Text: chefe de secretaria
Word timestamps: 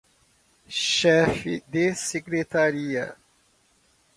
chefe 0.67 1.63
de 1.67 1.93
secretaria 1.93 3.15